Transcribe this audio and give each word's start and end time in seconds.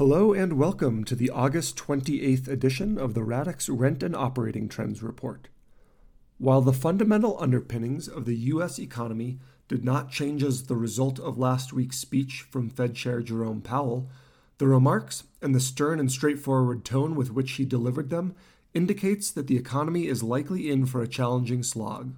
Hello 0.00 0.32
and 0.32 0.54
welcome 0.54 1.04
to 1.04 1.14
the 1.14 1.28
August 1.28 1.76
28th 1.76 2.48
edition 2.48 2.96
of 2.96 3.12
the 3.12 3.22
Radix 3.22 3.68
Rent 3.68 4.02
and 4.02 4.16
Operating 4.16 4.66
Trends 4.66 5.02
Report. 5.02 5.48
While 6.38 6.62
the 6.62 6.72
fundamental 6.72 7.36
underpinnings 7.38 8.08
of 8.08 8.24
the 8.24 8.34
U.S. 8.34 8.78
economy 8.78 9.40
did 9.68 9.84
not 9.84 10.10
change 10.10 10.42
as 10.42 10.62
the 10.62 10.74
result 10.74 11.20
of 11.20 11.36
last 11.36 11.74
week's 11.74 11.98
speech 11.98 12.46
from 12.50 12.70
Fed 12.70 12.94
Chair 12.94 13.20
Jerome 13.20 13.60
Powell, 13.60 14.08
the 14.56 14.66
remarks 14.66 15.24
and 15.42 15.54
the 15.54 15.60
stern 15.60 16.00
and 16.00 16.10
straightforward 16.10 16.82
tone 16.82 17.14
with 17.14 17.30
which 17.30 17.52
he 17.52 17.66
delivered 17.66 18.08
them 18.08 18.34
indicates 18.72 19.30
that 19.30 19.48
the 19.48 19.58
economy 19.58 20.06
is 20.06 20.22
likely 20.22 20.70
in 20.70 20.86
for 20.86 21.02
a 21.02 21.08
challenging 21.08 21.62
slog. 21.62 22.14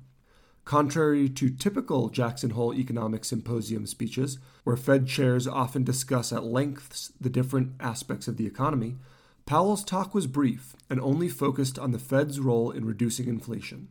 Contrary 0.64 1.28
to 1.28 1.50
typical 1.50 2.08
Jackson 2.08 2.50
Hole 2.50 2.72
Economic 2.72 3.24
Symposium 3.24 3.84
speeches, 3.84 4.38
where 4.62 4.76
Fed 4.76 5.08
chairs 5.08 5.48
often 5.48 5.82
discuss 5.82 6.32
at 6.32 6.44
lengths 6.44 7.12
the 7.20 7.30
different 7.30 7.72
aspects 7.80 8.28
of 8.28 8.36
the 8.36 8.46
economy, 8.46 8.96
Powell's 9.44 9.84
talk 9.84 10.14
was 10.14 10.28
brief 10.28 10.76
and 10.88 11.00
only 11.00 11.28
focused 11.28 11.78
on 11.78 11.90
the 11.90 11.98
Fed's 11.98 12.38
role 12.38 12.70
in 12.70 12.84
reducing 12.84 13.26
inflation. 13.26 13.88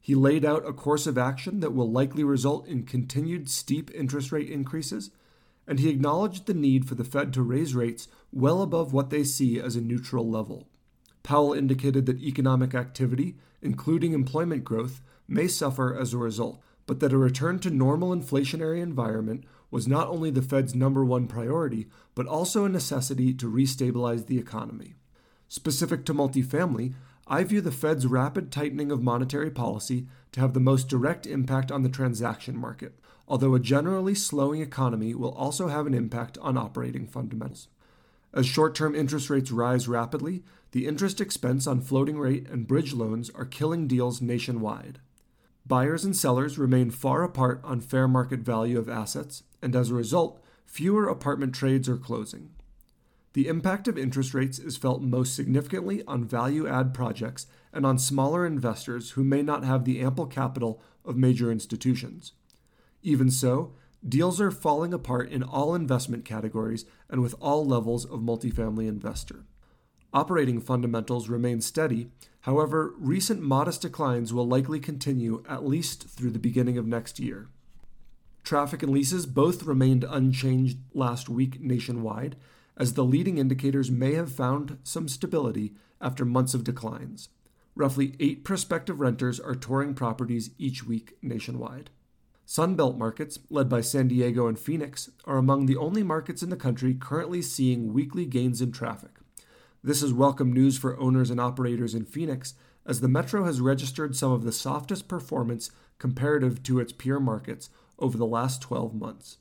He 0.00 0.14
laid 0.14 0.44
out 0.44 0.66
a 0.66 0.72
course 0.72 1.06
of 1.06 1.18
action 1.18 1.60
that 1.60 1.74
will 1.74 1.90
likely 1.90 2.24
result 2.24 2.66
in 2.66 2.84
continued 2.84 3.50
steep 3.50 3.90
interest 3.94 4.32
rate 4.32 4.48
increases, 4.48 5.10
and 5.66 5.78
he 5.78 5.90
acknowledged 5.90 6.46
the 6.46 6.54
need 6.54 6.88
for 6.88 6.94
the 6.94 7.04
Fed 7.04 7.32
to 7.34 7.42
raise 7.42 7.74
rates 7.74 8.08
well 8.32 8.62
above 8.62 8.92
what 8.92 9.10
they 9.10 9.24
see 9.24 9.60
as 9.60 9.76
a 9.76 9.80
neutral 9.80 10.28
level. 10.28 10.68
Powell 11.22 11.52
indicated 11.52 12.06
that 12.06 12.22
economic 12.22 12.74
activity, 12.74 13.36
including 13.60 14.12
employment 14.12 14.64
growth, 14.64 15.02
may 15.28 15.48
suffer 15.48 15.96
as 15.96 16.12
a 16.12 16.18
result, 16.18 16.60
but 16.86 17.00
that 17.00 17.12
a 17.12 17.18
return 17.18 17.58
to 17.60 17.70
normal 17.70 18.14
inflationary 18.14 18.80
environment 18.80 19.44
was 19.70 19.88
not 19.88 20.08
only 20.08 20.30
the 20.30 20.42
Fed's 20.42 20.74
number 20.74 21.04
one 21.04 21.26
priority, 21.26 21.88
but 22.14 22.26
also 22.26 22.64
a 22.64 22.68
necessity 22.68 23.34
to 23.34 23.50
restabilize 23.50 24.26
the 24.26 24.38
economy. 24.38 24.94
Specific 25.48 26.04
to 26.04 26.14
multifamily, 26.14 26.94
I 27.26 27.42
view 27.42 27.60
the 27.60 27.72
Fed's 27.72 28.06
rapid 28.06 28.52
tightening 28.52 28.92
of 28.92 29.02
monetary 29.02 29.50
policy 29.50 30.06
to 30.32 30.40
have 30.40 30.54
the 30.54 30.60
most 30.60 30.88
direct 30.88 31.26
impact 31.26 31.72
on 31.72 31.82
the 31.82 31.88
transaction 31.88 32.56
market, 32.56 32.94
although 33.26 33.54
a 33.54 33.60
generally 33.60 34.14
slowing 34.14 34.60
economy 34.60 35.14
will 35.14 35.32
also 35.32 35.66
have 35.66 35.86
an 35.86 35.94
impact 35.94 36.38
on 36.38 36.56
operating 36.56 37.06
fundamentals. 37.06 37.68
As 38.32 38.46
short 38.46 38.74
term 38.74 38.94
interest 38.94 39.30
rates 39.30 39.50
rise 39.50 39.88
rapidly, 39.88 40.44
the 40.70 40.86
interest 40.86 41.20
expense 41.20 41.66
on 41.66 41.80
floating 41.80 42.18
rate 42.18 42.48
and 42.48 42.68
bridge 42.68 42.92
loans 42.92 43.30
are 43.30 43.44
killing 43.44 43.88
deals 43.88 44.20
nationwide. 44.20 45.00
Buyers 45.66 46.04
and 46.04 46.16
sellers 46.16 46.58
remain 46.58 46.90
far 46.90 47.24
apart 47.24 47.60
on 47.64 47.80
fair 47.80 48.06
market 48.06 48.40
value 48.40 48.78
of 48.78 48.88
assets, 48.88 49.42
and 49.60 49.74
as 49.74 49.90
a 49.90 49.94
result, 49.94 50.40
fewer 50.64 51.08
apartment 51.08 51.56
trades 51.56 51.88
are 51.88 51.96
closing. 51.96 52.50
The 53.32 53.48
impact 53.48 53.88
of 53.88 53.98
interest 53.98 54.32
rates 54.32 54.60
is 54.60 54.76
felt 54.76 55.02
most 55.02 55.34
significantly 55.34 56.04
on 56.06 56.24
value 56.24 56.68
add 56.68 56.94
projects 56.94 57.48
and 57.72 57.84
on 57.84 57.98
smaller 57.98 58.46
investors 58.46 59.10
who 59.10 59.24
may 59.24 59.42
not 59.42 59.64
have 59.64 59.84
the 59.84 60.00
ample 60.00 60.26
capital 60.26 60.80
of 61.04 61.16
major 61.16 61.50
institutions. 61.50 62.32
Even 63.02 63.28
so, 63.28 63.74
deals 64.08 64.40
are 64.40 64.52
falling 64.52 64.94
apart 64.94 65.28
in 65.30 65.42
all 65.42 65.74
investment 65.74 66.24
categories 66.24 66.84
and 67.10 67.22
with 67.22 67.34
all 67.40 67.66
levels 67.66 68.04
of 68.04 68.20
multifamily 68.20 68.86
investor. 68.86 69.44
Operating 70.12 70.60
fundamentals 70.60 71.28
remain 71.28 71.60
steady, 71.60 72.08
however, 72.40 72.94
recent 72.98 73.42
modest 73.42 73.82
declines 73.82 74.32
will 74.32 74.46
likely 74.46 74.80
continue 74.80 75.42
at 75.48 75.66
least 75.66 76.08
through 76.08 76.30
the 76.30 76.38
beginning 76.38 76.78
of 76.78 76.86
next 76.86 77.18
year. 77.18 77.48
Traffic 78.44 78.82
and 78.82 78.92
leases 78.92 79.26
both 79.26 79.64
remained 79.64 80.04
unchanged 80.08 80.78
last 80.94 81.28
week 81.28 81.60
nationwide, 81.60 82.36
as 82.76 82.94
the 82.94 83.04
leading 83.04 83.38
indicators 83.38 83.90
may 83.90 84.14
have 84.14 84.30
found 84.30 84.78
some 84.84 85.08
stability 85.08 85.74
after 86.00 86.24
months 86.24 86.54
of 86.54 86.62
declines. 86.62 87.28
Roughly 87.74 88.14
eight 88.20 88.44
prospective 88.44 89.00
renters 89.00 89.40
are 89.40 89.54
touring 89.54 89.94
properties 89.94 90.50
each 90.58 90.86
week 90.86 91.16
nationwide. 91.20 91.90
Sunbelt 92.46 92.96
markets, 92.96 93.40
led 93.50 93.68
by 93.68 93.80
San 93.80 94.06
Diego 94.06 94.46
and 94.46 94.58
Phoenix, 94.58 95.10
are 95.24 95.36
among 95.36 95.66
the 95.66 95.76
only 95.76 96.04
markets 96.04 96.42
in 96.42 96.50
the 96.50 96.56
country 96.56 96.94
currently 96.94 97.42
seeing 97.42 97.92
weekly 97.92 98.24
gains 98.24 98.62
in 98.62 98.70
traffic. 98.70 99.18
This 99.86 100.02
is 100.02 100.12
welcome 100.12 100.52
news 100.52 100.76
for 100.76 100.98
owners 100.98 101.30
and 101.30 101.40
operators 101.40 101.94
in 101.94 102.06
Phoenix, 102.06 102.54
as 102.84 103.00
the 103.00 103.06
metro 103.06 103.44
has 103.44 103.60
registered 103.60 104.16
some 104.16 104.32
of 104.32 104.42
the 104.42 104.50
softest 104.50 105.06
performance 105.06 105.70
comparative 106.00 106.60
to 106.64 106.80
its 106.80 106.92
peer 106.92 107.20
markets 107.20 107.70
over 107.96 108.18
the 108.18 108.26
last 108.26 108.60
12 108.60 108.96
months. 108.96 109.38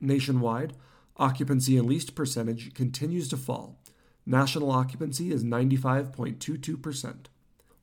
Nationwide, 0.00 0.72
occupancy 1.18 1.78
and 1.78 1.86
leased 1.86 2.16
percentage 2.16 2.74
continues 2.74 3.28
to 3.28 3.36
fall. 3.36 3.78
National 4.26 4.72
occupancy 4.72 5.30
is 5.30 5.44
95.22%. 5.44 7.26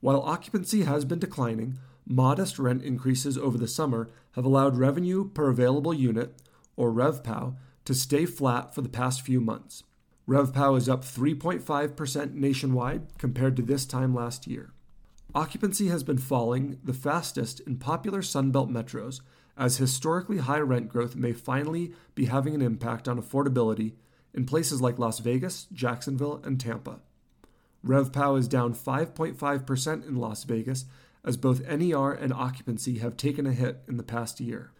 While 0.00 0.20
occupancy 0.20 0.82
has 0.82 1.06
been 1.06 1.18
declining, 1.18 1.78
modest 2.04 2.58
rent 2.58 2.82
increases 2.82 3.38
over 3.38 3.56
the 3.56 3.66
summer 3.66 4.10
have 4.32 4.44
allowed 4.44 4.76
revenue 4.76 5.26
per 5.30 5.48
available 5.48 5.94
unit, 5.94 6.34
or 6.76 6.92
RevPAU, 6.92 7.56
to 7.86 7.94
stay 7.94 8.26
flat 8.26 8.74
for 8.74 8.82
the 8.82 8.90
past 8.90 9.22
few 9.22 9.40
months. 9.40 9.84
RevPAU 10.28 10.76
is 10.76 10.90
up 10.90 11.04
3.5% 11.04 12.34
nationwide 12.34 13.16
compared 13.16 13.56
to 13.56 13.62
this 13.62 13.86
time 13.86 14.14
last 14.14 14.46
year. 14.46 14.72
Occupancy 15.34 15.88
has 15.88 16.02
been 16.02 16.18
falling 16.18 16.78
the 16.84 16.92
fastest 16.92 17.60
in 17.60 17.78
popular 17.78 18.20
Sunbelt 18.20 18.70
metros, 18.70 19.22
as 19.56 19.78
historically 19.78 20.36
high 20.36 20.60
rent 20.60 20.90
growth 20.90 21.16
may 21.16 21.32
finally 21.32 21.92
be 22.14 22.26
having 22.26 22.54
an 22.54 22.60
impact 22.60 23.08
on 23.08 23.20
affordability 23.20 23.94
in 24.34 24.44
places 24.44 24.82
like 24.82 24.98
Las 24.98 25.18
Vegas, 25.20 25.66
Jacksonville, 25.72 26.42
and 26.44 26.60
Tampa. 26.60 27.00
RevPAU 27.82 28.38
is 28.38 28.48
down 28.48 28.74
5.5% 28.74 30.06
in 30.06 30.16
Las 30.16 30.44
Vegas, 30.44 30.84
as 31.24 31.38
both 31.38 31.66
NER 31.66 32.12
and 32.12 32.34
occupancy 32.34 32.98
have 32.98 33.16
taken 33.16 33.46
a 33.46 33.52
hit 33.52 33.78
in 33.88 33.96
the 33.96 34.02
past 34.02 34.40
year. 34.40 34.72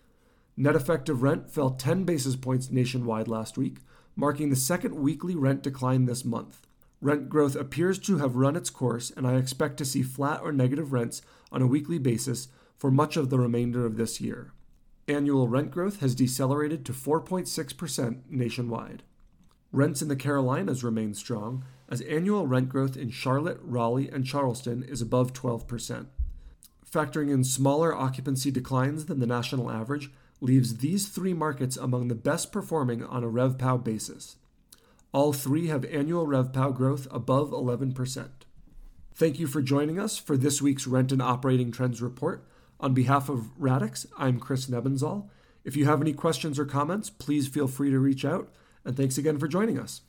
Net 0.59 0.77
effective 0.77 1.23
rent 1.23 1.51
fell 1.51 1.71
10 1.71 2.05
basis 2.05 2.37
points 2.37 2.71
nationwide 2.71 3.29
last 3.29 3.57
week, 3.57 3.79
marking 4.19 4.51
the 4.51 4.57
second 4.57 4.97
weekly 4.97 5.37
rent 5.37 5.63
decline 5.63 6.07
this 6.07 6.25
month. 6.25 6.67
Rent 7.01 7.29
growth 7.29 7.55
appears 7.55 8.01
to 8.01 8.19
have 8.19 8.35
run 8.35 8.57
its 8.57 8.69
course, 8.69 9.13
and 9.17 9.25
I 9.25 9.37
expect 9.37 9.77
to 9.77 9.85
see 9.85 10.03
flat 10.03 10.41
or 10.43 10.51
negative 10.51 10.93
rents 10.93 11.23
on 11.53 11.63
a 11.63 11.69
weekly 11.69 11.99
basis 11.99 12.49
for 12.77 12.91
much 12.91 13.17
of 13.17 13.31
the 13.31 13.39
remainder 13.39 13.87
of 13.87 13.97
this 13.97 14.21
year. 14.21 14.51
Annual 15.07 15.47
rent 15.47 15.71
growth 15.71 16.01
has 16.01 16.17
decelerated 16.17 16.85
to 16.85 16.93
4.6% 16.93 18.23
nationwide. 18.29 19.05
Rents 19.71 20.03
in 20.03 20.09
the 20.09 20.17
Carolinas 20.17 20.83
remain 20.83 21.15
strong, 21.15 21.65
as 21.89 22.01
annual 22.01 22.49
rent 22.49 22.69
growth 22.69 22.97
in 22.97 23.11
Charlotte, 23.11 23.61
Raleigh, 23.63 24.11
and 24.11 24.27
Charleston 24.27 24.83
is 24.83 25.01
above 25.01 25.33
12%. 25.33 26.07
Factoring 26.91 27.31
in 27.31 27.45
smaller 27.45 27.95
occupancy 27.95 28.51
declines 28.51 29.07
than 29.07 29.21
the 29.21 29.27
national 29.27 29.71
average, 29.71 30.11
leaves 30.41 30.79
these 30.79 31.09
three 31.09 31.35
markets 31.35 31.77
among 31.77 32.09
the 32.09 32.15
best 32.15 32.53
performing 32.53 33.05
on 33.05 33.25
a 33.25 33.29
RevPAU 33.29 33.83
basis. 33.83 34.37
All 35.13 35.33
three 35.33 35.69
have 35.69 35.85
annual 35.87 36.27
RevPAU 36.27 36.75
growth 36.75 37.09
above 37.11 37.51
11%. 37.51 38.29
Thank 39.15 39.39
you 39.41 39.47
for 39.47 39.63
joining 39.63 39.99
us 39.99 40.17
for 40.17 40.37
this 40.37 40.63
week's 40.63 40.87
Rent 40.87 41.11
and 41.11 41.23
Operating 41.23 41.73
Trends 41.73 42.01
Report. 42.01 42.47
On 42.79 42.95
behalf 42.95 43.29
of 43.29 43.51
Radix, 43.59 44.07
I'm 44.17 44.39
Chris 44.39 44.67
Nebenzahl. 44.67 45.29
If 45.65 45.77
you 45.77 45.87
have 45.87 46.01
any 46.01 46.13
questions 46.13 46.59
or 46.59 46.65
comments, 46.65 47.11
please 47.11 47.49
feel 47.49 47.67
free 47.67 47.91
to 47.91 47.99
reach 47.99 48.25
out, 48.25 48.49
and 48.85 48.97
thanks 48.97 49.19
again 49.19 49.39
for 49.39 49.49
joining 49.49 49.79
us. 49.79 50.03